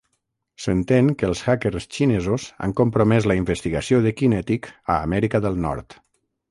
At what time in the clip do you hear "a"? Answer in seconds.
4.13-4.17, 4.97-5.01